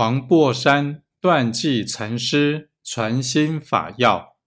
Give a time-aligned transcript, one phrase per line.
[0.00, 4.38] 黄檗山断际禅师传心法要。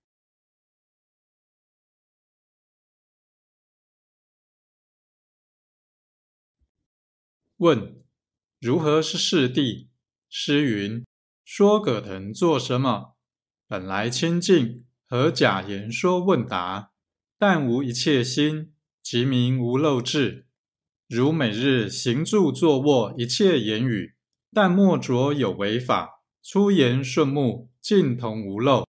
[7.57, 8.03] 问：
[8.59, 9.89] 如何是世谛？
[10.27, 11.05] 诗云：
[11.45, 13.15] 说葛藤做什么？
[13.67, 16.93] 本来清净，何假言说问答？
[17.37, 18.73] 但无一切心，
[19.03, 20.47] 即名无漏智。
[21.07, 24.15] 如每日行住坐卧一切言语，
[24.53, 28.87] 但莫着有为法，出言顺目，尽同无漏。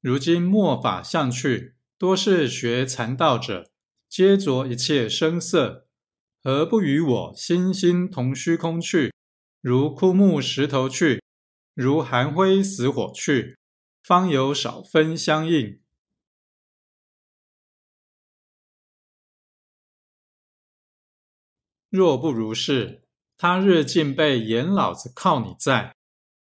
[0.00, 3.70] 如今末法相去，多是学禅道者，
[4.08, 5.86] 皆着一切声色，
[6.42, 9.12] 何不与我心心同虚空去？
[9.60, 11.22] 如枯木石头去，
[11.74, 13.58] 如寒灰死火去，
[14.02, 15.78] 方有少分相应。
[21.90, 23.02] 若不如是，
[23.42, 25.94] 他日竟被严老子靠你在。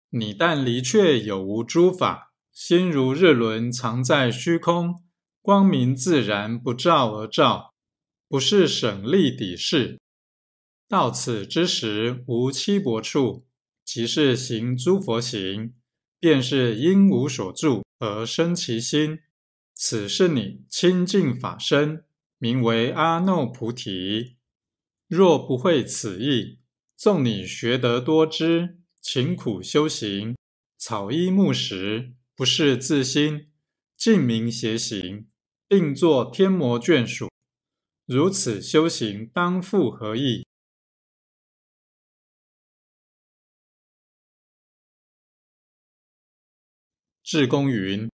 [0.09, 5.03] 你但离却有无诸法，心如日轮藏在虚空，
[5.39, 7.75] 光明自然不照而照，
[8.27, 9.99] 不是省力抵事。
[10.87, 13.45] 到此之时，无七薄处，
[13.85, 15.75] 即是行诸佛行，
[16.19, 19.19] 便是因无所住而生其心。
[19.75, 22.03] 此是你清净法身，
[22.39, 24.37] 名为阿耨菩提。
[25.07, 26.58] 若不会此意，
[26.99, 30.35] 纵你学得多知，勤苦修行，
[30.77, 33.49] 草衣木食，不是自心，
[33.95, 35.25] 净明邪行，
[35.69, 37.29] 定作天魔眷属。
[38.05, 40.45] 如此修行，当复何益？
[47.23, 48.11] 智公云：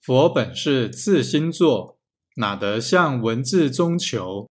[0.00, 1.98] 佛本是自心作，
[2.36, 4.48] 哪得向文字中求？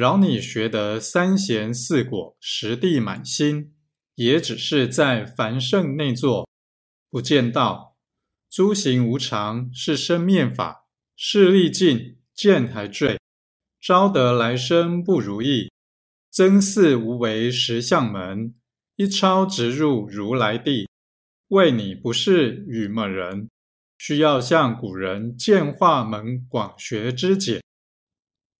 [0.00, 3.74] 饶你学得三贤四果，十地满心，
[4.14, 6.48] 也只是在凡圣内坐，
[7.10, 7.98] 不见道。
[8.48, 13.18] 诸行无常，是生灭法，势力尽，见还坠，
[13.78, 15.70] 招得来生不如意。
[16.32, 18.54] 真似无为实相门，
[18.96, 20.88] 一超直入如来地。
[21.48, 23.50] 为你不是愚昧人，
[23.98, 27.60] 需要向古人见化门广学之解。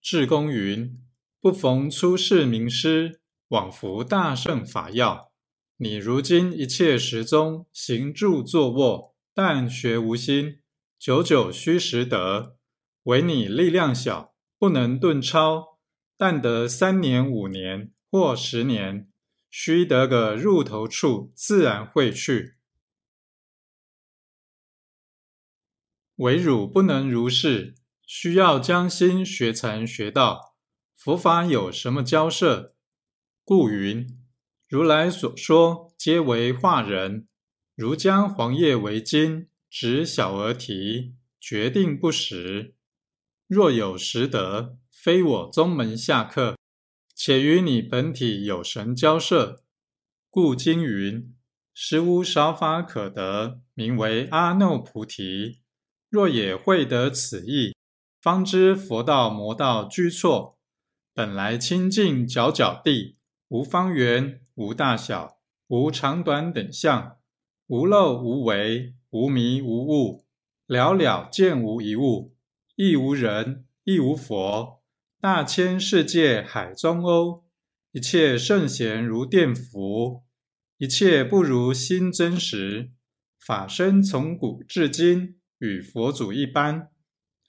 [0.02, 1.00] 智公云。
[1.42, 5.32] 不逢出世名师，往服大圣法要。
[5.78, 10.60] 你如今一切时中行住坐卧，但学无心，
[10.98, 12.58] 久久虚实得。
[13.04, 15.78] 唯你力量小，不能顿超，
[16.18, 19.10] 但得三年五年或十年，
[19.50, 22.56] 须得个入头处，自然会去。
[26.16, 27.74] 唯汝不能如是，
[28.04, 30.49] 需要将心学禅学道。
[31.02, 32.74] 佛法有什么交涉？
[33.42, 34.06] 故云：
[34.68, 37.26] 如来所说，皆为化人。
[37.74, 42.74] 如将黄叶为金，指小儿提，决定不实。
[43.46, 46.58] 若有实得，非我宗门下客，
[47.14, 49.62] 且与你本体有神交涉。
[50.28, 51.34] 故经云：
[51.72, 55.62] 实无少法可得，名为阿耨菩提。
[56.10, 57.74] 若也会得此意，
[58.20, 60.59] 方知佛道魔道居错。
[61.12, 63.16] 本来清净皎皎地，
[63.48, 67.16] 无方圆，无大小，无长短等相，
[67.66, 70.24] 无漏无为，无迷无悟，
[70.66, 72.36] 了了见无一物，
[72.76, 74.82] 亦无人，亦无佛。
[75.20, 77.44] 大千世界海中欧，
[77.90, 80.22] 一切圣贤如电伏，
[80.78, 82.92] 一切不如心真实。
[83.38, 86.90] 法身从古至今，与佛祖一般，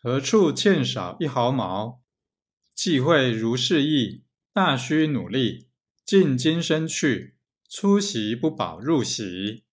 [0.02, 2.02] 何处欠少一毫毛？
[2.84, 5.68] 既会如是意，大须努力，
[6.04, 7.36] 尽今生去，
[7.70, 9.66] 出席不保入席。